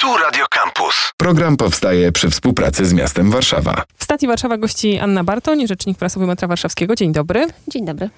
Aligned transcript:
Tu 0.00 0.16
Radio 0.16 0.44
Campus. 0.50 1.12
Program 1.16 1.56
powstaje 1.56 2.12
przy 2.12 2.30
współpracy 2.30 2.86
z 2.86 2.92
miastem 2.92 3.30
Warszawa. 3.30 3.84
W 3.96 4.04
stacji 4.04 4.28
Warszawa 4.28 4.58
gości 4.58 4.98
Anna 4.98 5.24
Bartoń, 5.24 5.66
rzecznik 5.66 5.98
prasowy 5.98 6.26
metra 6.26 6.48
warszawskiego. 6.48 6.94
Dzień 6.94 7.12
dobry. 7.12 7.46
Dzień 7.68 7.84
dobry. 7.84 8.10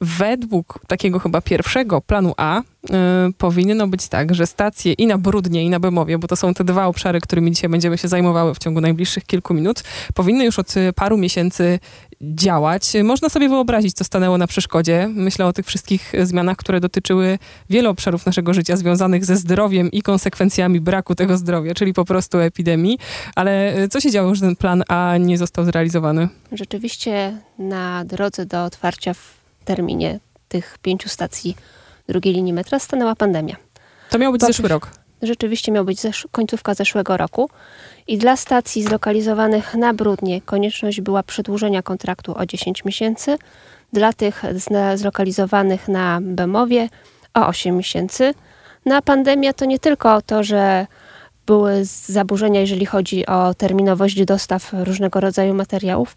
Według 0.00 0.78
takiego 0.86 1.18
chyba 1.18 1.40
pierwszego 1.40 2.00
planu 2.00 2.34
A 2.36 2.62
powinno 3.38 3.86
być 3.86 4.08
tak, 4.08 4.34
że 4.34 4.46
stacje 4.46 4.92
i 4.92 5.06
na 5.06 5.18
Brudnie, 5.18 5.64
i 5.64 5.70
na 5.70 5.80
Bemowie, 5.80 6.18
bo 6.18 6.28
to 6.28 6.36
są 6.36 6.54
te 6.54 6.64
dwa 6.64 6.86
obszary, 6.86 7.20
którymi 7.20 7.52
dzisiaj 7.52 7.70
będziemy 7.70 7.98
się 7.98 8.08
zajmowały 8.08 8.54
w 8.54 8.58
ciągu 8.58 8.80
najbliższych 8.80 9.24
kilku 9.24 9.54
minut, 9.54 9.82
powinny 10.14 10.44
już 10.44 10.58
od 10.58 10.76
y, 10.76 10.92
paru 10.92 11.16
miesięcy 11.18 11.78
działać. 12.20 12.92
Można 13.04 13.28
sobie 13.28 13.48
wyobrazić, 13.48 13.94
co 13.94 14.04
stanęło 14.04 14.38
na 14.38 14.46
przeszkodzie. 14.46 15.08
Myślę 15.14 15.46
o 15.46 15.52
tych 15.52 15.66
wszystkich 15.66 16.12
zmianach, 16.22 16.56
które 16.56 16.80
dotyczyły 16.80 17.38
wielu 17.70 17.90
obszarów 17.90 18.26
naszego 18.26 18.54
życia, 18.54 18.76
związanych 18.76 19.24
ze 19.24 19.36
zdrowiem 19.36 19.90
i 19.90 20.02
konsekwencjami 20.02 20.80
braku 20.80 21.14
tego 21.14 21.36
zdrowia, 21.36 21.74
czyli 21.74 21.92
po 21.92 22.04
prostu 22.04 22.38
epidemii. 22.38 22.98
Ale 23.34 23.78
y, 23.78 23.88
co 23.88 24.00
się 24.00 24.10
działo, 24.10 24.34
że 24.34 24.40
ten 24.40 24.56
plan 24.56 24.82
A 24.88 25.16
nie 25.16 25.38
został 25.38 25.64
zrealizowany? 25.64 26.28
Rzeczywiście 26.52 27.38
na 27.58 28.04
drodze 28.04 28.46
do 28.46 28.64
otwarcia 28.64 29.14
w 29.14 29.34
terminie 29.64 30.20
tych 30.48 30.78
pięciu 30.82 31.08
stacji 31.08 31.56
drugiej 32.08 32.34
linii 32.34 32.52
metra 32.52 32.78
stanęła 32.78 33.14
pandemia. 33.16 33.56
To 34.10 34.18
miał 34.18 34.32
być 34.32 34.40
zeszły 34.40 34.68
rok. 34.68 34.88
Rzeczywiście 35.22 35.72
miał 35.72 35.84
być 35.84 35.98
zesz- 35.98 36.26
końcówka 36.32 36.74
zeszłego 36.74 37.16
roku 37.16 37.50
i 38.06 38.18
dla 38.18 38.36
stacji 38.36 38.82
zlokalizowanych 38.82 39.74
na 39.74 39.94
Brudnie 39.94 40.40
konieczność 40.40 41.00
była 41.00 41.22
przedłużenia 41.22 41.82
kontraktu 41.82 42.38
o 42.38 42.46
10 42.46 42.84
miesięcy, 42.84 43.38
dla 43.92 44.12
tych 44.12 44.42
zlokalizowanych 44.94 45.88
na 45.88 46.18
Bemowie 46.22 46.88
o 47.34 47.46
8 47.46 47.76
miesięcy. 47.76 48.34
Na 48.86 49.02
pandemia 49.02 49.52
to 49.52 49.64
nie 49.64 49.78
tylko 49.78 50.22
to, 50.22 50.44
że 50.44 50.86
były 51.46 51.84
zaburzenia, 51.84 52.60
jeżeli 52.60 52.86
chodzi 52.86 53.26
o 53.26 53.54
terminowość 53.54 54.24
dostaw 54.24 54.72
różnego 54.72 55.20
rodzaju 55.20 55.54
materiałów, 55.54 56.16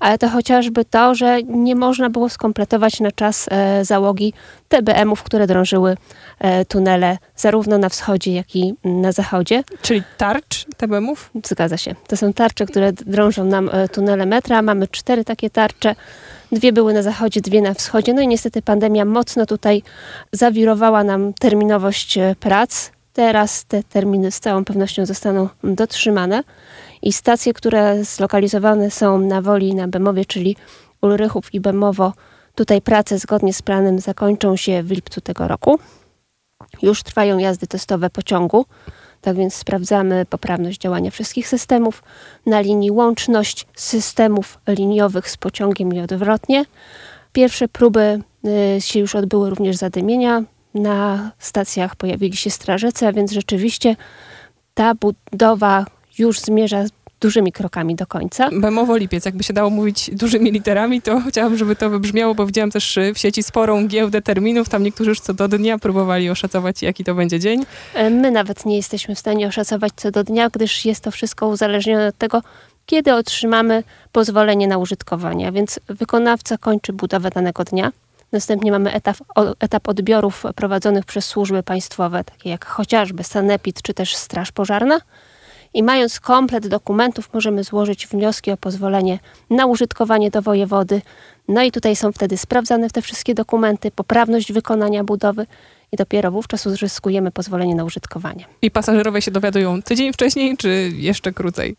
ale 0.00 0.18
to 0.18 0.28
chociażby 0.28 0.84
to, 0.84 1.14
że 1.14 1.42
nie 1.42 1.76
można 1.76 2.10
było 2.10 2.28
skompletować 2.28 3.00
na 3.00 3.12
czas 3.12 3.46
e, 3.50 3.84
załogi 3.84 4.32
TBM-ów, 4.68 5.22
które 5.22 5.46
drążyły 5.46 5.96
e, 6.38 6.64
tunele 6.64 7.18
zarówno 7.36 7.78
na 7.78 7.88
wschodzie, 7.88 8.34
jak 8.34 8.56
i 8.56 8.74
na 8.84 9.12
zachodzie. 9.12 9.64
Czyli 9.82 10.02
tarcz 10.16 10.66
TBM-ów? 10.76 11.30
Zgadza 11.44 11.76
się. 11.76 11.94
To 12.06 12.16
są 12.16 12.32
tarcze, 12.32 12.66
które 12.66 12.92
drążą 12.92 13.44
nam 13.44 13.70
e, 13.72 13.88
tunele 13.88 14.26
metra. 14.26 14.62
Mamy 14.62 14.88
cztery 14.88 15.24
takie 15.24 15.50
tarcze. 15.50 15.94
Dwie 16.52 16.72
były 16.72 16.94
na 16.94 17.02
zachodzie, 17.02 17.40
dwie 17.40 17.62
na 17.62 17.74
wschodzie. 17.74 18.14
No 18.14 18.22
i 18.22 18.28
niestety 18.28 18.62
pandemia 18.62 19.04
mocno 19.04 19.46
tutaj 19.46 19.82
zawirowała 20.32 21.04
nam 21.04 21.32
terminowość 21.32 22.18
prac. 22.40 22.95
Teraz 23.16 23.64
te 23.64 23.82
terminy 23.82 24.30
z 24.30 24.40
całą 24.40 24.64
pewnością 24.64 25.06
zostaną 25.06 25.48
dotrzymane 25.64 26.42
i 27.02 27.12
stacje, 27.12 27.54
które 27.54 28.04
zlokalizowane 28.04 28.90
są 28.90 29.18
na 29.18 29.42
Woli 29.42 29.74
na 29.74 29.88
Bemowie, 29.88 30.24
czyli 30.24 30.56
Ulrychów 31.02 31.54
i 31.54 31.60
Bemowo, 31.60 32.12
tutaj 32.54 32.82
prace 32.82 33.18
zgodnie 33.18 33.52
z 33.52 33.62
planem 33.62 33.98
zakończą 33.98 34.56
się 34.56 34.82
w 34.82 34.90
lipcu 34.90 35.20
tego 35.20 35.48
roku. 35.48 35.78
Już 36.82 37.02
trwają 37.02 37.38
jazdy 37.38 37.66
testowe 37.66 38.10
pociągu, 38.10 38.66
tak 39.20 39.36
więc 39.36 39.54
sprawdzamy 39.54 40.26
poprawność 40.26 40.80
działania 40.80 41.10
wszystkich 41.10 41.48
systemów 41.48 42.02
na 42.46 42.60
linii 42.60 42.90
łączność 42.90 43.66
systemów 43.76 44.58
liniowych 44.68 45.30
z 45.30 45.36
pociągiem 45.36 45.94
i 45.94 46.00
odwrotnie. 46.00 46.64
Pierwsze 47.32 47.68
próby 47.68 48.20
y, 48.76 48.80
się 48.80 49.00
już 49.00 49.14
odbyły 49.14 49.50
również 49.50 49.76
zadymienia. 49.76 50.42
Na 50.76 51.30
stacjach 51.38 51.96
pojawili 51.96 52.36
się 52.36 52.50
strażacy, 52.50 53.06
a 53.06 53.12
więc 53.12 53.32
rzeczywiście 53.32 53.96
ta 54.74 54.94
budowa 54.94 55.86
już 56.18 56.40
zmierza 56.40 56.84
dużymi 57.20 57.52
krokami 57.52 57.94
do 57.94 58.06
końca. 58.06 58.48
Bemowo 58.52 58.96
Lipiec, 58.96 59.24
jakby 59.24 59.44
się 59.44 59.52
dało 59.52 59.70
mówić 59.70 60.10
dużymi 60.12 60.50
literami, 60.52 61.02
to 61.02 61.20
chciałam, 61.28 61.56
żeby 61.56 61.76
to 61.76 61.90
wybrzmiało, 61.90 62.34
bo 62.34 62.46
widziałam 62.46 62.70
też 62.70 62.96
y, 62.96 63.14
w 63.14 63.18
sieci 63.18 63.42
sporą 63.42 63.86
giełdę 63.86 64.22
terminów. 64.22 64.68
Tam 64.68 64.82
niektórzy 64.82 65.10
już 65.10 65.20
co 65.20 65.34
do 65.34 65.48
dnia 65.48 65.78
próbowali 65.78 66.30
oszacować, 66.30 66.82
jaki 66.82 67.04
to 67.04 67.14
będzie 67.14 67.40
dzień. 67.40 67.66
E, 67.94 68.10
My 68.10 68.30
nawet 68.30 68.66
nie 68.66 68.76
jesteśmy 68.76 69.14
w 69.14 69.18
stanie 69.18 69.48
oszacować 69.48 69.92
co 69.96 70.10
do 70.10 70.24
dnia, 70.24 70.50
gdyż 70.50 70.84
jest 70.84 71.00
to 71.00 71.10
wszystko 71.10 71.48
uzależnione 71.48 72.08
od 72.08 72.18
tego, 72.18 72.42
kiedy 72.86 73.14
otrzymamy 73.14 73.82
pozwolenie 74.12 74.68
na 74.68 74.78
użytkowanie. 74.78 75.52
Więc 75.52 75.80
wykonawca 75.88 76.58
kończy 76.58 76.92
budowę 76.92 77.30
danego 77.30 77.64
dnia. 77.64 77.92
Następnie 78.32 78.70
mamy 78.72 78.92
etap, 78.92 79.16
etap 79.60 79.88
odbiorów 79.88 80.44
prowadzonych 80.54 81.04
przez 81.04 81.24
służby 81.24 81.62
państwowe, 81.62 82.24
takie 82.24 82.50
jak 82.50 82.64
chociażby 82.64 83.24
Sanepid 83.24 83.82
czy 83.82 83.94
też 83.94 84.16
Straż 84.16 84.52
Pożarna. 84.52 85.00
I 85.74 85.82
mając 85.82 86.20
komplet 86.20 86.68
dokumentów, 86.68 87.30
możemy 87.34 87.64
złożyć 87.64 88.06
wnioski 88.06 88.50
o 88.50 88.56
pozwolenie 88.56 89.18
na 89.50 89.66
użytkowanie 89.66 90.30
do 90.30 90.42
wojewody. 90.42 91.02
No 91.48 91.62
i 91.62 91.72
tutaj 91.72 91.96
są 91.96 92.12
wtedy 92.12 92.36
sprawdzane 92.36 92.90
te 92.90 93.02
wszystkie 93.02 93.34
dokumenty, 93.34 93.90
poprawność 93.90 94.52
wykonania 94.52 95.04
budowy 95.04 95.46
i 95.92 95.96
dopiero 95.96 96.30
wówczas 96.30 96.66
uzyskujemy 96.66 97.30
pozwolenie 97.30 97.74
na 97.74 97.84
użytkowanie. 97.84 98.44
I 98.62 98.70
pasażerowie 98.70 99.22
się 99.22 99.30
dowiadują 99.30 99.82
tydzień 99.82 100.12
wcześniej, 100.12 100.56
czy 100.56 100.90
jeszcze 100.94 101.32
krócej? 101.32 101.76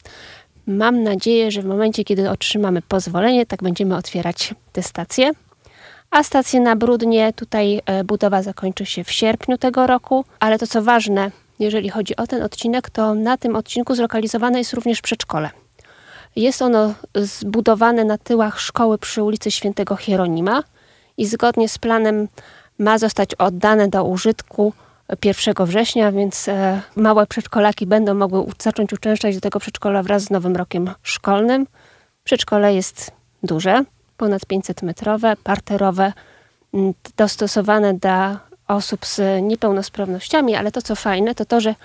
Mam 0.67 1.03
nadzieję, 1.03 1.51
że 1.51 1.61
w 1.61 1.65
momencie, 1.65 2.03
kiedy 2.03 2.29
otrzymamy 2.29 2.81
pozwolenie, 2.81 3.45
tak 3.45 3.63
będziemy 3.63 3.95
otwierać 3.95 4.53
te 4.73 4.83
stacje. 4.83 5.31
A 6.11 6.23
stacje 6.23 6.59
na 6.59 6.75
Brudnie, 6.75 7.33
tutaj 7.33 7.81
e, 7.85 8.03
budowa 8.03 8.41
zakończy 8.41 8.85
się 8.85 9.03
w 9.03 9.11
sierpniu 9.11 9.57
tego 9.57 9.87
roku, 9.87 10.25
ale 10.39 10.59
to 10.59 10.67
co 10.67 10.81
ważne, 10.81 11.31
jeżeli 11.59 11.89
chodzi 11.89 12.15
o 12.15 12.27
ten 12.27 12.43
odcinek, 12.43 12.89
to 12.89 13.13
na 13.15 13.37
tym 13.37 13.55
odcinku 13.55 13.95
zlokalizowane 13.95 14.57
jest 14.57 14.73
również 14.73 15.01
przedszkole. 15.01 15.49
Jest 16.35 16.61
ono 16.61 16.93
zbudowane 17.15 18.05
na 18.05 18.17
tyłach 18.17 18.59
szkoły 18.59 18.97
przy 18.97 19.23
ulicy 19.23 19.51
Świętego 19.51 19.95
Hieronima 19.95 20.63
i 21.17 21.25
zgodnie 21.25 21.69
z 21.69 21.77
planem 21.77 22.27
ma 22.79 22.97
zostać 22.97 23.35
oddane 23.35 23.87
do 23.87 24.03
użytku 24.03 24.73
1 25.25 25.65
września, 25.65 26.11
więc 26.11 26.47
e, 26.47 26.81
małe 26.95 27.27
przedszkolaki 27.27 27.87
będą 27.87 28.13
mogły 28.13 28.45
zacząć 28.61 28.93
uczęszczać 28.93 29.35
do 29.35 29.41
tego 29.41 29.59
przedszkola 29.59 30.03
wraz 30.03 30.23
z 30.23 30.29
nowym 30.29 30.55
rokiem 30.55 30.89
szkolnym. 31.03 31.67
Przedszkole 32.23 32.75
jest 32.75 33.11
duże, 33.43 33.83
ponad 34.17 34.45
500 34.45 34.81
metrowe, 34.81 35.35
parterowe, 35.43 36.13
m, 36.73 36.93
dostosowane 37.17 37.93
dla 37.93 38.39
osób 38.67 39.05
z 39.05 39.43
niepełnosprawnościami, 39.43 40.55
ale 40.55 40.71
to 40.71 40.81
co 40.81 40.95
fajne, 40.95 41.35
to 41.35 41.45
to, 41.45 41.61
że 41.61 41.75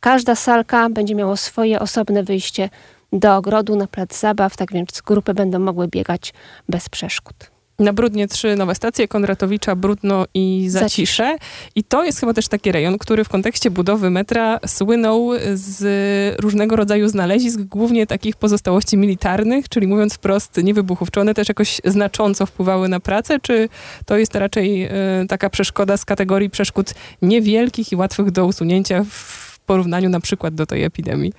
każda 0.00 0.34
salka 0.34 0.88
będzie 0.90 1.14
miała 1.14 1.36
swoje 1.36 1.80
osobne 1.80 2.22
wyjście 2.22 2.70
do 3.12 3.36
ogrodu 3.36 3.76
na 3.76 3.86
plac 3.86 4.20
zabaw, 4.20 4.56
tak 4.56 4.72
więc 4.72 5.00
grupy 5.06 5.34
będą 5.34 5.58
mogły 5.58 5.88
biegać 5.88 6.34
bez 6.68 6.88
przeszkód. 6.88 7.51
Na 7.78 7.92
Brudnie 7.92 8.28
trzy 8.28 8.56
nowe 8.56 8.74
stacje, 8.74 9.08
Konratowicza, 9.08 9.76
Brudno 9.76 10.24
i 10.34 10.66
Zacisze. 10.68 11.36
I 11.74 11.84
to 11.84 12.04
jest 12.04 12.20
chyba 12.20 12.34
też 12.34 12.48
taki 12.48 12.72
rejon, 12.72 12.98
który 12.98 13.24
w 13.24 13.28
kontekście 13.28 13.70
budowy 13.70 14.10
metra 14.10 14.60
słynął 14.66 15.30
z 15.54 16.40
różnego 16.40 16.76
rodzaju 16.76 17.08
znalezisk, 17.08 17.60
głównie 17.60 18.06
takich 18.06 18.36
pozostałości 18.36 18.96
militarnych, 18.96 19.68
czyli 19.68 19.86
mówiąc 19.86 20.14
wprost 20.14 20.56
niewybuchów. 20.56 21.10
Czy 21.10 21.20
one 21.20 21.34
też 21.34 21.48
jakoś 21.48 21.80
znacząco 21.84 22.46
wpływały 22.46 22.88
na 22.88 23.00
pracę, 23.00 23.40
czy 23.40 23.68
to 24.06 24.16
jest 24.16 24.34
raczej 24.34 24.84
e, 24.84 24.90
taka 25.28 25.50
przeszkoda 25.50 25.96
z 25.96 26.04
kategorii 26.04 26.50
przeszkód 26.50 26.94
niewielkich 27.22 27.92
i 27.92 27.96
łatwych 27.96 28.30
do 28.30 28.46
usunięcia 28.46 29.04
w 29.10 29.58
porównaniu 29.66 30.08
na 30.08 30.20
przykład 30.20 30.54
do 30.54 30.66
tej 30.66 30.84
epidemii? 30.84 31.32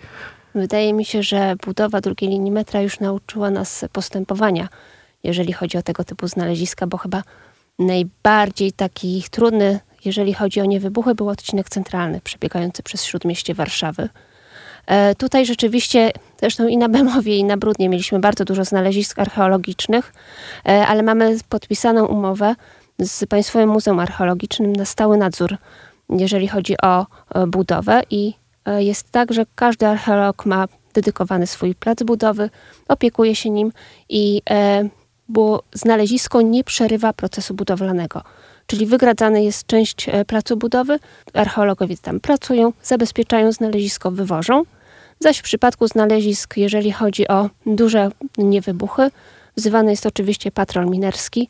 Wydaje 0.55 0.93
mi 0.93 1.05
się, 1.05 1.23
że 1.23 1.55
budowa 1.65 2.01
drugiej 2.01 2.29
linii 2.29 2.51
metra 2.51 2.81
już 2.81 2.99
nauczyła 2.99 3.49
nas 3.49 3.85
postępowania, 3.91 4.69
jeżeli 5.23 5.53
chodzi 5.53 5.77
o 5.77 5.81
tego 5.81 6.03
typu 6.03 6.27
znaleziska, 6.27 6.87
bo 6.87 6.97
chyba 6.97 7.23
najbardziej 7.79 8.71
taki 8.71 9.23
trudny, 9.31 9.79
jeżeli 10.05 10.33
chodzi 10.33 10.61
o 10.61 10.65
niewybuchy, 10.65 11.15
był 11.15 11.29
odcinek 11.29 11.69
centralny 11.69 12.21
przebiegający 12.23 12.83
przez 12.83 13.03
śródmieście 13.03 13.53
Warszawy. 13.53 14.09
E, 14.87 15.15
tutaj 15.15 15.45
rzeczywiście, 15.45 16.11
zresztą 16.39 16.67
i 16.67 16.77
na 16.77 16.89
Bemowie, 16.89 17.37
i 17.37 17.43
na 17.43 17.57
Brudnie 17.57 17.89
mieliśmy 17.89 18.19
bardzo 18.19 18.45
dużo 18.45 18.65
znalezisk 18.65 19.19
archeologicznych, 19.19 20.13
e, 20.65 20.87
ale 20.87 21.03
mamy 21.03 21.37
podpisaną 21.49 22.05
umowę 22.05 22.55
z 22.99 23.25
Państwowym 23.25 23.69
Muzeum 23.69 23.99
Archeologicznym 23.99 24.73
na 24.73 24.85
stały 24.85 25.17
nadzór, 25.17 25.57
jeżeli 26.09 26.47
chodzi 26.47 26.75
o 26.81 27.05
e, 27.35 27.47
budowę 27.47 28.01
i 28.09 28.33
e, 28.65 28.83
jest 28.83 29.11
tak, 29.11 29.33
że 29.33 29.45
każdy 29.55 29.87
archeolog 29.87 30.45
ma 30.45 30.67
dedykowany 30.93 31.47
swój 31.47 31.75
plac 31.75 32.03
budowy, 32.03 32.49
opiekuje 32.87 33.35
się 33.35 33.49
nim 33.49 33.71
i 34.09 34.41
e, 34.49 34.89
bo 35.29 35.63
znalezisko 35.73 36.41
nie 36.41 36.63
przerywa 36.63 37.13
procesu 37.13 37.53
budowlanego. 37.53 38.21
Czyli 38.67 38.85
wygradzana 38.85 39.39
jest 39.39 39.67
część 39.67 40.09
e, 40.09 40.25
placu 40.25 40.57
budowy, 40.57 40.99
archeologowie 41.33 41.97
tam 41.97 42.19
pracują, 42.19 42.73
zabezpieczają 42.83 43.51
znalezisko, 43.51 44.11
wywożą. 44.11 44.63
Zaś 45.19 45.37
w 45.37 45.43
przypadku 45.43 45.87
znalezisk, 45.87 46.57
jeżeli 46.57 46.91
chodzi 46.91 47.27
o 47.27 47.49
duże 47.65 48.11
niewybuchy, 48.37 49.09
wzywany 49.55 49.91
jest 49.91 50.05
oczywiście 50.05 50.51
patrol 50.51 50.89
minerski, 50.89 51.49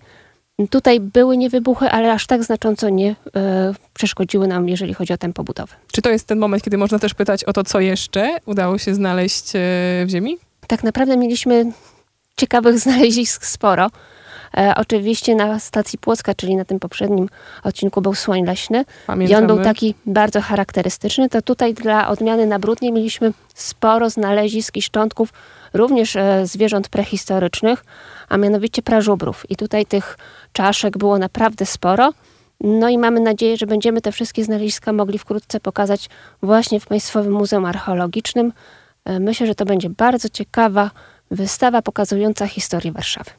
Tutaj 0.70 1.00
były 1.00 1.38
niewybuchy, 1.38 1.90
ale 1.90 2.14
aż 2.14 2.28
tak 2.28 2.44
znacząco 2.44 2.90
nie 2.90 3.16
e, 3.36 3.74
przeszkodziły 3.94 4.48
nam, 4.48 4.70
jeżeli 4.70 4.94
chodzi 4.94 5.14
o 5.14 5.18
tempo 5.18 5.44
budowy. 5.44 5.74
Czy 5.92 6.02
to 6.02 6.10
jest 6.10 6.28
ten 6.28 6.40
moment, 6.40 6.64
kiedy 6.64 6.78
można 6.78 7.00
też 7.00 7.14
pytać 7.14 7.44
o 7.44 7.54
to, 7.54 7.64
co 7.64 7.80
jeszcze 7.80 8.38
udało 8.46 8.78
się 8.78 8.96
znaleźć 8.96 9.56
e, 9.56 9.60
w 10.06 10.10
ziemi? 10.10 10.38
Tak 10.68 10.84
naprawdę 10.84 11.18
mieliśmy 11.18 11.72
ciekawych 12.38 12.80
znalezisk 12.86 13.46
sporo. 13.46 13.90
E, 14.58 14.74
oczywiście 14.78 15.36
na 15.36 15.60
stacji 15.60 16.00
Płocka, 16.00 16.34
czyli 16.36 16.56
na 16.56 16.66
tym 16.66 16.80
poprzednim 16.80 17.30
odcinku 17.64 18.02
był 18.02 18.16
słoń 18.16 18.46
leśny 18.46 18.86
Pamiętamy. 19.08 19.40
i 19.40 19.44
on 19.44 19.48
był 19.48 19.64
taki 19.64 19.96
bardzo 20.06 20.42
charakterystyczny. 20.42 21.30
To 21.30 21.42
tutaj 21.42 21.74
dla 21.74 22.08
odmiany 22.08 22.46
na 22.46 22.60
Brudnie 22.60 22.92
mieliśmy 22.92 23.34
sporo 23.56 24.10
znalezisk 24.10 24.78
i 24.78 24.82
szczątków 24.82 25.30
również 25.74 26.16
e, 26.16 26.48
zwierząt 26.48 26.90
prehistorycznych, 26.90 27.86
a 28.30 28.38
mianowicie 28.38 28.82
prażubrów. 28.82 29.46
I 29.50 29.56
tutaj 29.56 29.86
tych 29.86 30.18
czaszek 30.54 30.98
było 30.98 31.18
naprawdę 31.18 31.66
sporo. 31.66 32.14
No 32.62 32.90
i 32.90 32.98
mamy 32.98 33.20
nadzieję, 33.20 33.58
że 33.58 33.66
będziemy 33.66 34.02
te 34.02 34.12
wszystkie 34.12 34.44
znaleziska 34.44 34.94
mogli 34.94 35.20
wkrótce 35.20 35.60
pokazać 35.60 36.10
właśnie 36.42 36.80
w 36.80 36.86
Państwowym 36.86 37.34
Muzeum 37.34 37.66
Archeologicznym. 37.66 38.54
E, 39.06 39.20
Myślę, 39.20 39.48
że 39.48 39.56
to 39.56 39.66
będzie 39.66 39.90
bardzo 39.90 40.30
ciekawa 40.30 40.92
wystawa 41.34 41.82
pokazująca 41.82 42.48
historię 42.48 42.92
Warszawy. 42.92 43.32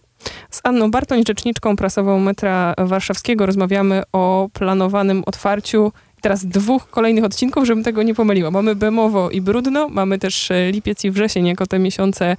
Z 0.51 0.61
Anną 0.65 0.91
Bartoń, 0.91 1.23
rzeczniczką 1.27 1.77
prasową 1.77 2.21
metra 2.21 2.75
warszawskiego, 2.79 3.47
rozmawiamy 3.47 4.03
o 4.13 4.49
planowanym 4.53 5.23
otwarciu 5.27 5.93
teraz 6.25 6.47
dwóch 6.47 6.91
kolejnych 6.91 7.25
odcinków, 7.25 7.65
żebym 7.65 7.85
tego 7.85 8.03
nie 8.03 8.15
pomyliła. 8.15 8.51
Mamy 8.51 8.75
Bemowo 8.75 9.31
i 9.31 9.41
Brudno, 9.41 9.89
mamy 9.89 10.19
też 10.19 10.51
e, 10.51 10.73
lipiec 10.73 11.05
i 11.05 11.11
wrzesień 11.11 11.47
jako 11.47 11.67
te 11.67 11.79
miesiące, 11.79 12.27
e, 12.27 12.37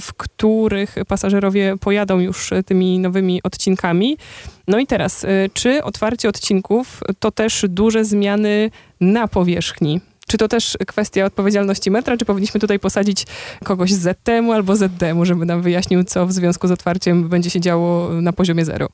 w 0.00 0.14
których 0.14 0.94
pasażerowie 1.08 1.76
pojadą 1.80 2.18
już 2.18 2.52
e, 2.52 2.62
tymi 2.62 2.98
nowymi 2.98 3.42
odcinkami. 3.42 4.16
No 4.68 4.78
i 4.78 4.86
teraz, 4.86 5.26
czy 5.54 5.84
otwarcie 5.84 6.28
odcinków 6.28 7.00
to 7.18 7.30
też 7.30 7.64
duże 7.68 8.04
zmiany 8.04 8.70
na 9.00 9.28
powierzchni? 9.28 10.00
Czy 10.26 10.38
to 10.38 10.48
też 10.48 10.78
kwestia 10.86 11.24
odpowiedzialności 11.24 11.90
metra, 11.90 12.16
czy 12.16 12.24
powinniśmy 12.24 12.60
tutaj 12.60 12.78
posadzić 12.78 13.26
kogoś 13.64 13.92
z 13.92 14.00
ZTM-u 14.00 14.52
albo 14.52 14.76
ZD-mu, 14.76 15.24
żeby 15.24 15.46
nam 15.46 15.62
wyjaśnił, 15.62 16.04
co 16.04 16.26
w 16.26 16.32
związku 16.32 16.68
z 16.68 16.70
otwarciem 16.70 17.28
będzie 17.28 17.50
się 17.50 17.60
działo 17.60 18.08
na 18.08 18.32
poziomie 18.32 18.64
zero? 18.64 18.88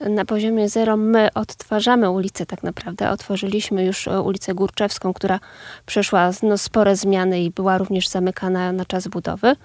Na 0.00 0.24
poziomie 0.24 0.68
zero 0.68 0.96
my 0.96 1.28
odtwarzamy 1.34 2.10
ulicę 2.10 2.46
tak 2.46 2.62
naprawdę. 2.62 3.10
Otworzyliśmy 3.10 3.84
już 3.84 4.08
e, 4.08 4.20
ulicę 4.20 4.54
Górczewską, 4.54 5.12
która 5.12 5.40
przeszła 5.86 6.30
no, 6.42 6.58
spore 6.58 6.96
zmiany 6.96 7.42
i 7.42 7.50
była 7.50 7.78
również 7.78 8.08
zamykana 8.08 8.72
na 8.72 8.84
czas 8.84 9.08
budowy. 9.08 9.56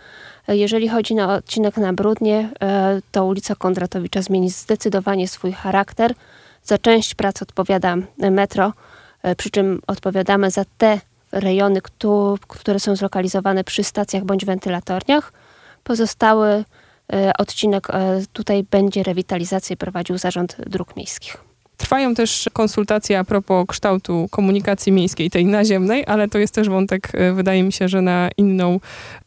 E, 0.47 0.57
Jeżeli 0.57 0.89
chodzi 0.89 1.15
na 1.15 1.35
odcinek 1.35 1.77
na 1.77 1.93
Brudnie, 1.93 2.49
e, 2.61 3.01
to 3.11 3.25
ulica 3.25 3.55
Kondratowicza 3.55 4.21
zmieni 4.21 4.49
zdecydowanie 4.49 5.27
swój 5.27 5.51
charakter. 5.51 6.13
Za 6.63 6.77
część 6.77 7.15
prac 7.15 7.41
odpowiada 7.41 7.95
metro, 8.17 8.73
przy 9.37 9.49
czym 9.49 9.81
odpowiadamy 9.87 10.51
za 10.51 10.65
te 10.77 10.99
rejony, 11.31 11.81
któ- 11.81 12.37
które 12.47 12.79
są 12.79 12.95
zlokalizowane 12.95 13.63
przy 13.63 13.83
stacjach 13.83 14.23
bądź 14.23 14.45
wentylatorniach. 14.45 15.33
Pozostały 15.83 16.63
e, 17.13 17.31
odcinek 17.37 17.89
e, 17.89 18.21
tutaj 18.33 18.63
będzie 18.63 19.03
rewitalizację 19.03 19.77
prowadził 19.77 20.17
Zarząd 20.17 20.55
Dróg 20.67 20.95
Miejskich. 20.95 21.37
Trwają 21.77 22.15
też 22.15 22.49
konsultacje 22.53 23.19
a 23.19 23.23
propos 23.23 23.65
kształtu 23.67 24.27
komunikacji 24.31 24.91
miejskiej, 24.91 25.29
tej 25.29 25.45
naziemnej, 25.45 26.03
ale 26.07 26.27
to 26.27 26.37
jest 26.37 26.53
też 26.53 26.69
wątek, 26.69 27.11
e, 27.13 27.33
wydaje 27.33 27.63
mi 27.63 27.73
się, 27.73 27.87
że 27.87 28.01
na 28.01 28.29
inną 28.37 28.79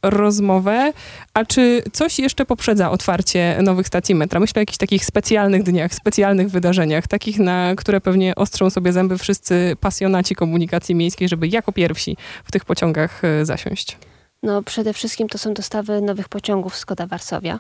rozmowę. 0.03 0.93
A 1.35 1.45
czy 1.45 1.83
coś 1.93 2.19
jeszcze 2.19 2.47
poprzedza 2.47 2.91
otwarcie 2.91 3.59
nowych 3.63 3.87
stacji 3.87 4.15
metra? 4.15 4.41
Myślę 4.41 4.61
o 4.61 4.63
jakichś 4.63 4.79
takich 4.79 5.05
specjalnych 5.05 5.63
dniach, 5.63 5.95
specjalnych 5.95 6.51
wydarzeniach, 6.51 7.07
takich, 7.07 7.39
na 7.39 7.75
które 7.77 8.01
pewnie 8.01 8.35
ostrzą 8.35 8.71
sobie 8.71 8.93
zęby 8.93 9.19
wszyscy 9.19 9.77
pasjonaci 9.81 10.35
komunikacji 10.35 10.95
miejskiej, 10.95 11.29
żeby 11.29 11.49
jako 11.49 11.73
pierwsi 11.73 12.17
w 12.45 12.53
tych 12.53 12.65
pociągach 12.65 13.25
e, 13.25 13.45
zasiąść. 13.45 13.97
No, 14.43 14.63
przede 14.63 14.93
wszystkim 14.93 15.29
to 15.29 15.39
są 15.39 15.55
dostawy 15.55 16.01
nowych 16.01 16.29
pociągów 16.29 16.77
Skoda 16.77 17.07
Warszawia. 17.07 17.59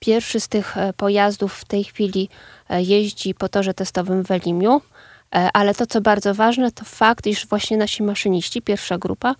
Pierwszy 0.00 0.40
z 0.40 0.48
tych 0.48 0.76
e, 0.76 0.92
pojazdów 0.92 1.54
w 1.54 1.64
tej 1.64 1.84
chwili 1.84 2.28
e, 2.70 2.82
jeździ 2.82 3.34
po 3.34 3.48
torze 3.48 3.74
testowym 3.74 4.24
w 4.24 4.30
Elimiu, 4.30 4.80
e, 5.34 5.48
ale 5.52 5.74
to, 5.74 5.86
co 5.86 6.00
bardzo 6.00 6.34
ważne, 6.34 6.72
to 6.72 6.84
fakt, 6.84 7.26
iż 7.26 7.46
właśnie 7.46 7.76
nasi 7.76 8.02
maszyniści, 8.02 8.62
pierwsza 8.62 8.98
grupa, 8.98 9.34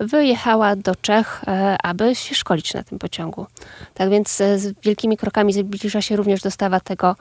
wyjechała 0.00 0.76
do 0.76 0.94
Czech, 0.96 1.44
aby 1.82 2.14
się 2.14 2.34
szkolić 2.34 2.74
na 2.74 2.82
tym 2.82 2.98
pociągu. 2.98 3.46
Tak 3.94 4.10
więc 4.10 4.36
z 4.36 4.80
wielkimi 4.82 5.16
krokami 5.16 5.52
zbliża 5.52 6.02
się 6.02 6.16
również 6.16 6.42
dostawa 6.42 6.80
tego 6.80 7.16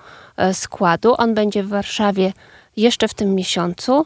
składu. 0.53 1.15
On 1.18 1.33
będzie 1.33 1.63
w 1.63 1.68
Warszawie 1.68 2.33
jeszcze 2.77 3.07
w 3.07 3.13
tym 3.13 3.36
miesiącu 3.36 4.06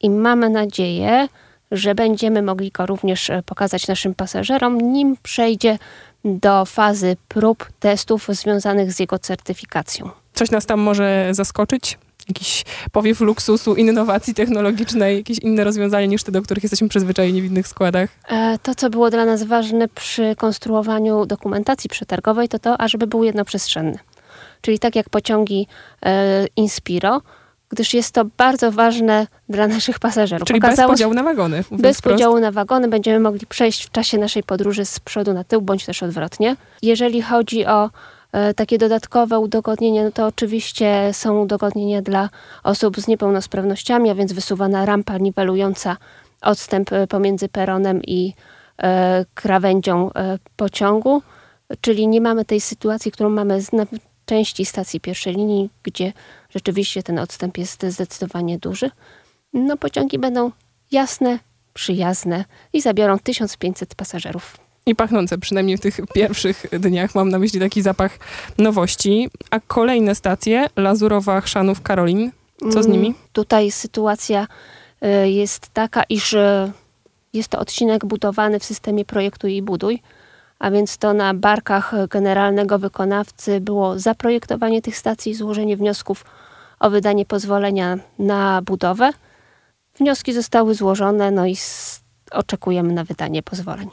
i 0.00 0.10
mamy 0.10 0.50
nadzieję, 0.50 1.28
że 1.70 1.94
będziemy 1.94 2.42
mogli 2.42 2.70
go 2.70 2.86
również 2.86 3.30
pokazać 3.46 3.88
naszym 3.88 4.14
pasażerom, 4.14 4.80
nim 4.80 5.16
przejdzie 5.22 5.78
do 6.26 6.64
fazy 6.64 7.16
prób, 7.28 7.68
testów 7.80 8.28
związanych 8.28 8.92
z 8.92 9.00
jego 9.00 9.18
certyfikacją. 9.18 10.10
Coś 10.34 10.50
nas 10.50 10.66
tam 10.66 10.80
może 10.80 11.28
zaskoczyć? 11.30 11.98
Jakiś 12.28 12.64
powiew 12.92 13.20
luksusu, 13.20 13.74
innowacji 13.74 14.34
technologicznej, 14.34 15.16
jakieś 15.16 15.38
inne 15.38 15.64
rozwiązania 15.64 16.06
niż 16.06 16.22
te, 16.22 16.32
do 16.32 16.42
których 16.42 16.64
jesteśmy 16.64 16.88
przyzwyczajeni 16.88 17.42
w 17.42 17.44
innych 17.44 17.68
składach? 17.68 18.10
E, 18.28 18.58
To, 18.62 18.74
co 18.74 18.90
było 18.90 19.10
dla 19.10 19.24
nas 19.24 19.42
ważne 19.42 19.88
przy 19.88 20.36
konstruowaniu 20.36 21.26
dokumentacji 21.26 21.90
przetargowej, 21.90 22.48
to 22.48 22.58
to, 22.58 22.80
ażeby 22.80 23.06
był 23.06 23.24
jednoprzestrzenny. 23.24 23.98
Czyli 24.60 24.78
tak 24.78 24.96
jak 24.96 25.10
pociągi 25.10 25.66
e, 26.02 26.46
Inspiro, 26.56 27.22
gdyż 27.68 27.94
jest 27.94 28.12
to 28.12 28.24
bardzo 28.36 28.72
ważne 28.72 29.26
dla 29.48 29.66
naszych 29.68 29.98
pasażerów. 29.98 30.48
Czyli 30.48 30.60
bez 30.60 30.68
Okazało 30.68 30.88
się- 30.88 30.92
podziału 30.94 31.14
na 31.14 31.22
wagony. 31.22 31.64
Bez 31.70 31.98
wprost. 31.98 32.02
podziału 32.14 32.40
na 32.40 32.52
wagony 32.52 32.88
będziemy 32.88 33.20
mogli 33.20 33.46
przejść 33.46 33.84
w 33.86 33.90
czasie 33.90 34.18
naszej 34.18 34.42
podróży 34.42 34.84
z 34.84 35.00
przodu 35.00 35.32
na 35.32 35.44
tył, 35.44 35.60
bądź 35.62 35.86
też 35.86 36.02
odwrotnie. 36.02 36.56
Jeżeli 36.82 37.22
chodzi 37.22 37.66
o 37.66 37.90
e, 38.32 38.54
takie 38.54 38.78
dodatkowe 38.78 39.38
udogodnienia, 39.38 40.04
no 40.04 40.10
to 40.10 40.26
oczywiście 40.26 41.10
są 41.12 41.40
udogodnienia 41.40 42.02
dla 42.02 42.28
osób 42.64 43.00
z 43.00 43.06
niepełnosprawnościami, 43.08 44.10
a 44.10 44.14
więc 44.14 44.32
wysuwana 44.32 44.86
rampa 44.86 45.18
niwelująca 45.18 45.96
odstęp 46.42 46.92
e, 46.92 47.06
pomiędzy 47.06 47.48
peronem 47.48 48.02
i 48.02 48.34
e, 48.82 49.24
krawędzią 49.34 50.12
e, 50.12 50.38
pociągu, 50.56 51.22
czyli 51.80 52.08
nie 52.08 52.20
mamy 52.20 52.44
tej 52.44 52.60
sytuacji, 52.60 53.12
którą 53.12 53.30
mamy 53.30 53.60
z- 53.62 53.72
na 53.72 53.86
części 54.26 54.64
stacji 54.64 55.00
pierwszej 55.00 55.34
linii, 55.34 55.70
gdzie 55.82 56.12
rzeczywiście 56.50 57.02
ten 57.02 57.18
odstęp 57.18 57.58
jest 57.58 57.82
zdecydowanie 57.88 58.58
duży. 58.58 58.90
No, 59.52 59.76
pociągi 59.76 60.18
będą 60.18 60.50
jasne, 60.90 61.38
przyjazne 61.74 62.44
i 62.72 62.80
zabiorą 62.80 63.18
1500 63.18 63.94
pasażerów. 63.94 64.56
I 64.86 64.94
pachnące, 64.94 65.38
przynajmniej 65.38 65.76
w 65.76 65.80
tych 65.80 66.00
pierwszych 66.14 66.66
dniach. 66.80 67.14
Mam 67.14 67.28
na 67.28 67.38
myśli 67.38 67.60
taki 67.60 67.82
zapach 67.82 68.18
nowości. 68.58 69.30
A 69.50 69.60
kolejne 69.60 70.14
stacje, 70.14 70.66
Lazurowa, 70.76 71.40
Chrzanów, 71.40 71.82
Karolin. 71.82 72.30
Co 72.72 72.82
z 72.82 72.86
Mm, 72.86 72.92
nimi? 72.92 73.14
Tutaj 73.32 73.70
sytuacja 73.70 74.46
y, 75.24 75.30
jest 75.30 75.68
taka, 75.68 76.02
iż 76.08 76.32
y, 76.32 76.72
jest 77.32 77.48
to 77.48 77.58
odcinek 77.58 78.04
budowany 78.04 78.60
w 78.60 78.64
systemie 78.64 79.04
projektu 79.04 79.46
i 79.46 79.62
buduj, 79.62 80.02
a 80.58 80.70
więc 80.70 80.98
to 80.98 81.12
na 81.12 81.34
barkach 81.34 81.92
generalnego 82.08 82.78
wykonawcy 82.78 83.60
było 83.60 83.98
zaprojektowanie 83.98 84.82
tych 84.82 84.96
stacji, 84.96 85.34
złożenie 85.34 85.76
wniosków 85.76 86.24
o 86.80 86.90
wydanie 86.90 87.26
pozwolenia 87.26 87.98
na 88.18 88.62
budowę. 88.62 89.10
Wnioski 89.98 90.32
zostały 90.32 90.74
złożone, 90.74 91.30
no 91.30 91.46
i 91.46 91.56
oczekujemy 92.30 92.92
na 92.92 93.04
wydanie 93.04 93.42
pozwoleń. 93.42 93.88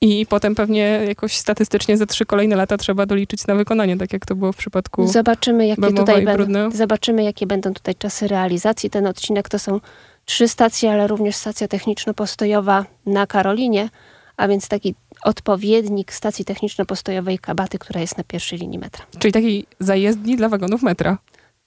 I 0.00 0.26
potem 0.26 0.54
pewnie 0.54 0.80
jakoś 1.08 1.36
statystycznie 1.36 1.96
za 1.96 2.06
trzy 2.06 2.26
kolejne 2.26 2.56
lata 2.56 2.76
trzeba 2.76 3.06
doliczyć 3.06 3.46
na 3.46 3.54
wykonanie, 3.54 3.96
tak 3.96 4.12
jak 4.12 4.26
to 4.26 4.34
było 4.34 4.52
w 4.52 4.56
przypadku 4.56 5.06
Zobaczymy, 5.06 5.66
jakie 5.66 5.80
Bemowa 5.80 6.00
tutaj 6.00 6.24
będą. 6.24 6.70
Zobaczymy, 6.70 7.22
jakie 7.22 7.46
będą 7.46 7.74
tutaj 7.74 7.94
czasy 7.94 8.28
realizacji. 8.28 8.90
Ten 8.90 9.06
odcinek 9.06 9.48
to 9.48 9.58
są 9.58 9.80
trzy 10.24 10.48
stacje, 10.48 10.92
ale 10.92 11.06
również 11.06 11.36
stacja 11.36 11.68
techniczno-postojowa 11.68 12.84
na 13.06 13.26
Karolinie, 13.26 13.88
a 14.36 14.48
więc 14.48 14.68
taki 14.68 14.94
odpowiednik 15.22 16.12
stacji 16.12 16.44
techniczno-postojowej 16.44 17.38
Kabaty, 17.38 17.78
która 17.78 18.00
jest 18.00 18.18
na 18.18 18.24
pierwszej 18.24 18.58
linii 18.58 18.78
metra. 18.78 19.04
Czyli 19.18 19.32
takiej 19.32 19.66
zajezdni 19.80 20.36
dla 20.36 20.48
wagonów 20.48 20.82
metra. 20.82 21.18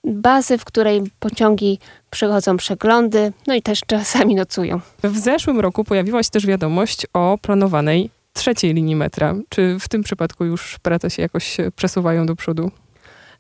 Bazy, 0.03 0.58
w 0.58 0.65
której 0.65 1.01
pociągi 1.20 1.79
przychodzą 2.10 2.58
przeglądy, 2.58 3.34
no 3.48 3.53
i 3.55 3.62
też 3.62 3.81
czasami 3.88 4.36
nocują. 4.36 4.79
W 5.03 5.17
zeszłym 5.17 5.60
roku 5.60 5.84
pojawiła 5.84 6.24
się 6.24 6.29
też 6.29 6.46
wiadomość 6.46 7.08
o 7.13 7.38
planowanej 7.41 8.10
trzeciej 8.34 8.74
linii 8.74 8.96
metra. 8.96 9.36
Czy 9.50 9.77
w 9.79 9.89
tym 9.89 10.03
przypadku 10.03 10.46
już 10.46 10.79
prace 10.79 11.10
się 11.10 11.22
jakoś 11.22 11.58
przesuwają 11.75 12.25
do 12.25 12.36
przodu? 12.36 12.72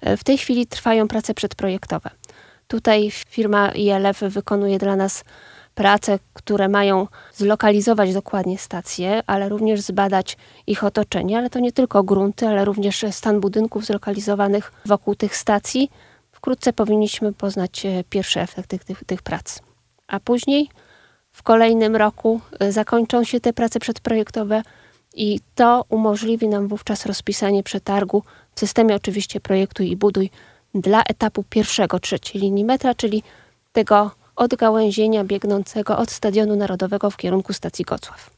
E, 0.01 0.17
W 0.17 0.23
tej 0.23 0.37
chwili 0.37 0.67
trwają 0.67 1.07
prace 1.07 1.33
przedprojektowe. 1.33 2.09
Tutaj 2.67 3.11
firma 3.11 3.71
ILF 3.71 4.19
wykonuje 4.19 4.79
dla 4.79 4.95
nas 4.95 5.23
prace, 5.75 6.19
które 6.33 6.69
mają 6.69 7.07
zlokalizować 7.33 8.13
dokładnie 8.13 8.57
stacje, 8.57 9.23
ale 9.27 9.49
również 9.49 9.81
zbadać 9.81 10.37
ich 10.67 10.83
otoczenie, 10.83 11.37
ale 11.37 11.49
to 11.49 11.59
nie 11.59 11.71
tylko 11.71 12.03
grunty, 12.03 12.47
ale 12.47 12.65
również 12.65 13.05
stan 13.11 13.39
budynków 13.39 13.85
zlokalizowanych 13.85 14.71
wokół 14.85 15.15
tych 15.15 15.35
stacji. 15.35 15.89
Wkrótce 16.31 16.73
powinniśmy 16.73 17.33
poznać 17.33 17.85
e, 17.85 18.03
pierwsze 18.09 18.41
efekty 18.41 18.79
tych, 18.79 19.03
tych 19.03 19.21
prac. 19.21 19.59
A 20.07 20.19
później 20.19 20.69
w 21.31 21.43
kolejnym 21.43 21.95
roku 21.95 22.41
e, 22.59 22.71
zakończą 22.71 23.23
się 23.23 23.39
te 23.39 23.53
prace 23.53 23.79
przedprojektowe 23.79 24.63
i 25.13 25.39
to 25.55 25.85
umożliwi 25.89 26.47
nam 26.47 26.67
wówczas 26.67 27.05
rozpisanie 27.05 27.63
przetargu 27.63 28.23
w 28.55 28.59
systemie 28.59 28.95
oczywiście 28.95 29.39
projektu 29.39 29.83
i 29.83 29.95
buduj 29.95 30.29
dla 30.75 31.03
etapu 31.03 31.43
pierwszego 31.49 31.99
trzeciej 31.99 32.41
linii 32.41 32.65
metra, 32.65 32.95
czyli 32.95 33.23
tego 33.73 34.11
odgałęzienia 34.35 35.23
biegnącego 35.23 35.97
od 35.97 36.11
Stadionu 36.11 36.55
Narodowego 36.55 37.09
w 37.09 37.17
kierunku 37.17 37.53
stacji 37.53 37.85
Gocław. 37.85 38.29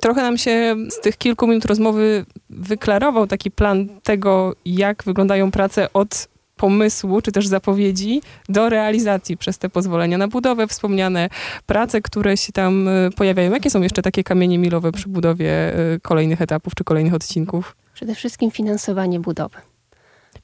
Trochę 0.00 0.22
nam 0.22 0.38
się 0.38 0.76
z 0.90 1.00
tych 1.00 1.16
kilku 1.16 1.46
minut 1.46 1.64
rozmowy 1.64 2.24
wyklarował 2.50 3.26
taki 3.26 3.50
plan 3.50 3.88
tego, 4.02 4.54
jak 4.64 5.04
wyglądają 5.04 5.50
prace 5.50 5.92
od 5.92 6.28
pomysłu, 6.56 7.20
czy 7.22 7.32
też 7.32 7.46
zapowiedzi 7.46 8.22
do 8.48 8.68
realizacji 8.68 9.36
przez 9.36 9.58
te 9.58 9.68
pozwolenia 9.68 10.18
na 10.18 10.28
budowę, 10.28 10.66
wspomniane 10.66 11.28
prace, 11.66 12.00
które 12.00 12.36
się 12.36 12.52
tam 12.52 12.88
y, 12.88 13.10
pojawiają. 13.16 13.52
Jakie 13.52 13.70
są 13.70 13.82
jeszcze 13.82 14.02
takie 14.02 14.24
kamienie 14.24 14.58
milowe 14.58 14.92
przy 14.92 15.08
budowie 15.08 15.78
y, 15.94 16.00
kolejnych 16.00 16.42
etapów 16.42 16.74
czy 16.74 16.84
kolejnych 16.84 17.14
odcinków? 17.14 17.76
Przede 17.94 18.14
wszystkim 18.14 18.50
finansowanie 18.50 19.20
budowy. 19.20 19.56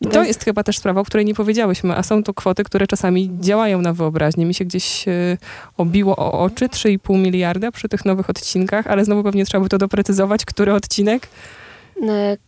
I 0.05 0.07
to 0.07 0.25
jest 0.25 0.45
chyba 0.45 0.63
też 0.63 0.79
sprawa, 0.79 1.01
o 1.01 1.05
której 1.05 1.27
nie 1.27 1.35
powiedziałyśmy, 1.35 1.97
a 1.97 2.03
są 2.03 2.23
to 2.23 2.35
kwoty, 2.35 2.65
które 2.65 2.87
czasami 2.87 3.31
działają 3.41 3.83
na 3.83 3.93
wyobraźnię. 3.93 4.47
Mi 4.47 4.55
się 4.55 4.65
gdzieś 4.65 5.09
y, 5.09 5.39
obiło 5.77 6.17
o 6.17 6.33
oczy 6.41 6.69
3,5 6.69 7.19
miliarda 7.19 7.73
przy 7.73 7.89
tych 7.89 8.05
nowych 8.05 8.31
odcinkach, 8.31 8.87
ale 8.87 9.05
znowu 9.05 9.23
pewnie 9.23 9.45
trzeba 9.45 9.63
by 9.63 9.69
to 9.69 9.79
doprecyzować, 9.79 10.45
który 10.45 10.73
odcinek. 10.73 11.29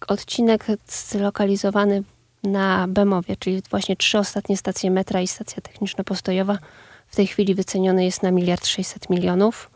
Odcinek 0.08 0.66
zlokalizowany 0.88 2.02
na 2.42 2.86
Bemowie, 2.88 3.36
czyli 3.36 3.62
właśnie 3.70 3.96
trzy 3.96 4.18
ostatnie 4.18 4.56
stacje 4.56 4.90
metra 4.90 5.20
i 5.20 5.26
stacja 5.26 5.62
techniczno-postojowa, 5.62 6.58
w 7.08 7.16
tej 7.16 7.26
chwili 7.26 7.54
wyceniony 7.54 8.04
jest 8.04 8.22
na 8.22 8.30
miliard 8.30 8.66
600 8.66 9.10
milionów. 9.10 9.70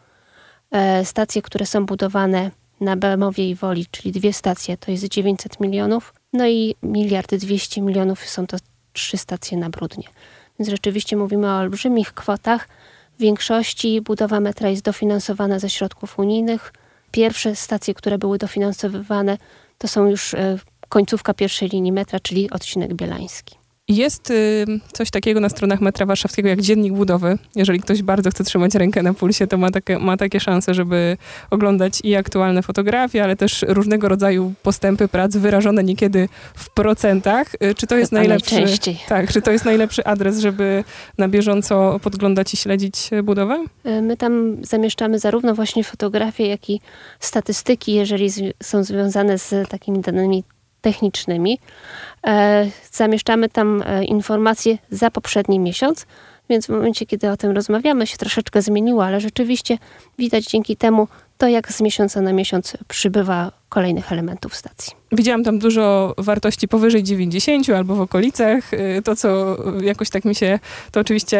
E, 0.71 1.05
stacje, 1.05 1.43
które 1.43 1.67
są 1.67 1.87
budowane 1.87 2.51
na 2.81 2.97
Bemowie 2.97 3.51
i 3.51 3.55
Woli, 3.55 3.87
czyli 3.91 4.13
dwie 4.13 4.33
stacje, 4.33 4.77
to 4.77 4.91
jest 4.91 5.09
900 5.09 5.61
milionów. 5.61 6.15
No 6.33 6.47
i 6.47 6.75
miliard 6.83 7.35
200 7.35 7.83
milionów 7.83 8.29
są 8.29 8.47
to 8.47 8.57
trzy 8.93 9.17
stacje 9.17 9.59
na 9.59 9.71
Brudnie. 9.71 10.09
Więc 10.59 10.71
rzeczywiście 10.71 11.17
mówimy 11.17 11.47
o 11.47 11.59
olbrzymich 11.59 12.15
kwotach. 12.15 12.69
W 13.19 13.21
większości 13.21 14.01
budowa 14.01 14.41
metra 14.41 14.69
jest 14.69 14.83
dofinansowana 14.83 15.59
ze 15.59 15.71
środków 15.71 16.19
unijnych. 16.19 16.73
Pierwsze 17.11 17.57
stacje, 17.57 17.95
które 17.95 18.19
były 18.19 18.39
dofinansowywane, 18.39 19.39
to 19.79 19.89
są 19.89 20.07
już 20.07 20.35
e, 20.35 20.59
końcówka 20.89 21.35
pierwszej 21.35 21.69
linii 21.69 21.93
metra, 21.93 22.21
czyli 22.21 22.51
odcinek 22.51 22.95
bielański. 22.95 23.60
Jest 23.91 24.31
y, 24.31 24.67
coś 24.93 25.11
takiego 25.11 25.41
na 25.41 25.49
stronach 25.49 25.81
metra 25.81 26.07
warszawskiego 26.07 26.49
jak 26.49 26.61
dziennik 26.61 26.93
budowy. 26.93 27.39
Jeżeli 27.57 27.81
ktoś 27.81 28.03
bardzo 28.03 28.31
chce 28.31 28.45
trzymać 28.45 28.75
rękę 28.75 29.03
na 29.03 29.15
pulsie, 29.15 29.47
to 29.47 29.59
ma 29.59 29.71
takie, 29.71 29.99
ma 29.99 30.17
takie 30.17 30.41
szanse, 30.41 30.75
żeby 30.75 31.17
oglądać 31.51 32.01
i 32.05 32.17
aktualne 32.17 32.63
fotografie, 32.63 33.25
ale 33.25 33.37
też 33.37 33.65
różnego 33.69 34.09
rodzaju 34.09 34.53
postępy 34.63 35.09
prac 35.09 35.37
wyrażone 35.37 35.85
niekiedy 35.85 36.29
w 36.55 36.71
procentach. 36.71 37.47
Y, 37.55 37.75
czy 37.75 37.87
to 37.87 37.97
jest 37.97 38.13
najlepszy, 38.13 38.65
tak, 39.09 39.33
czy 39.33 39.43
to 39.43 39.51
jest 39.51 39.65
najlepszy 39.65 40.05
adres, 40.05 40.39
żeby 40.39 40.85
na 41.19 41.29
bieżąco 41.29 42.01
podglądać 42.03 42.55
i 42.55 42.57
śledzić 42.57 43.11
budowę? 43.23 43.65
Y, 43.87 44.03
my 44.03 44.17
tam 44.17 44.57
zamieszczamy 44.65 45.19
zarówno 45.19 45.55
właśnie 45.55 45.85
fotografie, 45.85 46.47
jak 46.47 46.71
i 46.71 46.81
statystyki, 47.21 47.95
jeżeli 47.95 48.31
są 48.63 48.85
związane 48.85 49.39
z 49.39 49.69
takimi 49.69 50.01
danymi 50.01 50.45
technicznymi. 50.81 51.59
E, 52.27 52.67
zamieszczamy 52.93 53.49
tam 53.49 53.83
e, 53.87 54.05
informacje 54.05 54.79
za 54.91 55.11
poprzedni 55.11 55.59
miesiąc, 55.59 56.07
więc 56.49 56.67
w 56.67 56.69
momencie, 56.69 57.07
kiedy 57.07 57.31
o 57.31 57.37
tym 57.37 57.51
rozmawiamy, 57.51 58.07
się 58.07 58.17
troszeczkę 58.17 58.63
zmieniło, 58.63 59.05
ale 59.05 59.21
rzeczywiście 59.21 59.79
widać 60.19 60.45
dzięki 60.45 60.77
temu 60.77 61.09
to, 61.39 61.49
jak 61.49 61.73
z 61.73 61.81
miesiąca 61.81 62.21
na 62.21 62.33
miesiąc 62.33 62.77
przybywa 62.89 63.60
kolejnych 63.71 64.13
elementów 64.13 64.57
stacji. 64.57 64.93
Widziałam 65.13 65.45
tam 65.45 65.59
dużo 65.59 66.15
wartości 66.19 66.69
powyżej 66.69 67.03
90 67.03 67.71
albo 67.71 67.95
w 67.95 68.01
okolicach. 68.01 68.75
Y, 68.75 69.03
to, 69.05 69.17
co 69.17 69.57
jakoś 69.83 70.11
tak 70.11 70.25
mi 70.25 70.35
się, 70.35 70.59
to 70.93 71.01
oczywiście, 71.01 71.39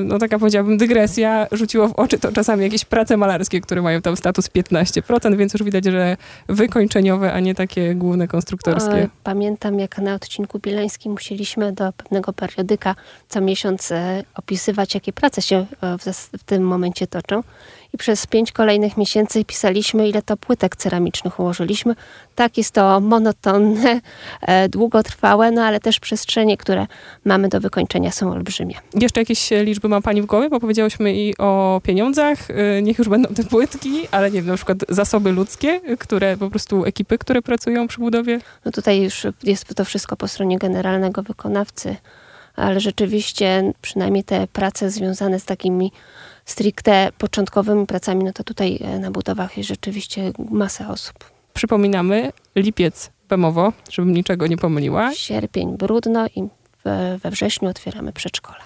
y, 0.00 0.04
no 0.04 0.18
taka 0.18 0.38
powiedziałabym, 0.38 0.78
dygresja, 0.78 1.46
rzuciło 1.52 1.88
w 1.88 1.92
oczy, 1.92 2.18
to 2.18 2.32
czasami 2.32 2.62
jakieś 2.62 2.84
prace 2.84 3.16
malarskie, 3.16 3.60
które 3.60 3.82
mają 3.82 4.02
tam 4.02 4.16
status 4.16 4.48
15%, 4.48 5.36
więc 5.36 5.52
już 5.52 5.62
widać, 5.62 5.84
że 5.84 6.16
wykończeniowe, 6.48 7.32
a 7.32 7.40
nie 7.40 7.54
takie 7.54 7.94
główne 7.94 8.28
konstruktorskie. 8.28 9.08
Pamiętam, 9.24 9.78
jak 9.78 9.98
na 9.98 10.14
odcinku 10.14 10.58
bielańskim 10.58 11.12
musieliśmy 11.12 11.72
do 11.72 11.92
pewnego 11.92 12.32
periodyka 12.32 12.94
co 13.28 13.40
miesiąc 13.40 13.92
e, 13.92 14.24
opisywać, 14.34 14.94
jakie 14.94 15.12
prace 15.12 15.42
się 15.42 15.66
e, 15.82 15.98
w, 16.38 16.44
tym 16.44 16.62
momencie 16.62 17.06
toczą. 17.06 17.42
I 17.92 17.98
przez 17.98 18.26
pięć 18.26 18.52
kolejnych 18.52 18.96
miesięcy 18.96 19.44
pisaliśmy, 19.44 20.08
ile 20.08 20.22
to 20.22 20.36
płytek 20.36 20.76
ceramicznych 20.76 21.40
ułożyliśmy. 21.56 21.94
Tak, 22.34 22.58
jest 22.58 22.70
to 22.70 23.00
monotonne, 23.00 24.00
e, 24.42 24.68
długotrwałe, 24.68 25.50
no 25.50 25.62
ale 25.62 25.80
też 25.80 26.00
przestrzenie, 26.00 26.56
które 26.56 26.86
mamy 27.24 27.48
do 27.48 27.60
wykończenia 27.60 28.12
są 28.12 28.32
olbrzymie. 28.32 28.74
Jeszcze 28.94 29.20
jakieś 29.20 29.50
liczby 29.50 29.88
ma 29.88 30.00
Pani 30.00 30.22
w 30.22 30.26
głowie? 30.26 30.50
Bo 30.50 30.60
powiedziałyśmy 30.60 31.14
i 31.14 31.38
o 31.38 31.80
pieniądzach, 31.84 32.38
e, 32.50 32.82
niech 32.82 32.98
już 32.98 33.08
będą 33.08 33.34
te 33.34 33.44
płytki, 33.44 34.08
ale 34.10 34.30
nie 34.30 34.42
wiem, 34.42 34.50
na 34.50 34.56
przykład 34.56 34.78
zasoby 34.88 35.32
ludzkie, 35.32 35.80
które 35.98 36.36
po 36.36 36.50
prostu 36.50 36.84
ekipy, 36.84 37.18
które 37.18 37.42
pracują 37.42 37.88
przy 37.88 38.00
budowie? 38.00 38.40
No 38.64 38.72
tutaj 38.72 39.02
już 39.02 39.26
jest 39.42 39.74
to 39.74 39.84
wszystko 39.84 40.16
po 40.16 40.28
stronie 40.28 40.58
generalnego 40.58 41.22
wykonawcy, 41.22 41.96
ale 42.56 42.80
rzeczywiście 42.80 43.72
przynajmniej 43.82 44.24
te 44.24 44.46
prace 44.46 44.90
związane 44.90 45.40
z 45.40 45.44
takimi 45.44 45.92
stricte 46.44 47.10
początkowymi 47.18 47.86
pracami, 47.86 48.24
no 48.24 48.32
to 48.32 48.44
tutaj 48.44 48.78
e, 48.82 48.98
na 48.98 49.10
budowach 49.10 49.56
jest 49.56 49.68
rzeczywiście 49.68 50.32
masa 50.50 50.88
osób. 50.88 51.35
Przypominamy, 51.56 52.32
lipiec 52.56 53.10
Bemowo, 53.28 53.72
żebym 53.90 54.12
niczego 54.12 54.46
nie 54.46 54.56
pomyliła. 54.56 55.14
Sierpień 55.14 55.76
brudno 55.76 56.26
i 56.26 56.48
we, 56.84 57.30
wrześniu 57.30 57.68
otwieramy 57.68 58.12
przedszkole. 58.12 58.58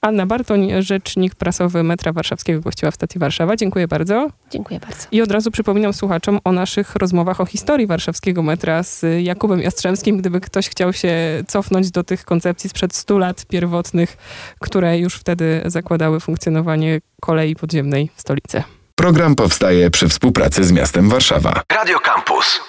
Anna 0.00 0.26
Bartoń, 0.26 0.70
rzecznik 0.82 1.34
prasowy 1.34 1.82
metra 1.82 2.12
warszawskiego 2.12 2.60
gościła 2.60 2.90
w 2.90 2.94
stacji 2.94 3.18
Warszawa. 3.18 3.56
Dziękuję 3.56 3.88
bardzo. 3.88 4.28
Dziękuję 4.50 4.80
bardzo. 4.80 5.06
I 5.12 5.22
od 5.22 5.30
razu 5.30 5.50
przypominam 5.50 5.92
słuchaczom 5.92 6.38
o 6.44 6.52
naszych 6.52 6.96
rozmowach 6.96 7.40
o 7.40 7.46
historii 7.46 7.86
warszawskiego 7.86 8.42
metra 8.42 8.82
z 8.82 9.02
Jakubem 9.22 9.60
Jastrzębskim, 9.60 10.16
gdyby 10.16 10.40
ktoś 10.40 10.68
chciał 10.68 10.92
się 10.92 11.14
cofnąć 11.48 11.90
do 11.90 12.04
tych 12.04 12.24
koncepcji 12.24 12.70
sprzed 12.70 12.94
100 12.94 13.18
lat 13.18 13.46
pierwotnych, 13.46 14.16
które 14.60 14.98
już 14.98 15.14
wtedy 15.14 15.62
zakładały 15.66 16.20
funkcjonowanie 16.20 17.00
kolei 17.20 17.56
podziemnej 17.56 18.10
w 18.14 18.20
stolicy. 18.20 18.62
Program 18.98 19.34
powstaje 19.34 19.90
przy 19.90 20.08
współpracy 20.08 20.64
z 20.64 20.72
miastem 20.72 21.08
Warszawa. 21.08 21.62
Radio 21.72 21.98
Campus. 22.00 22.60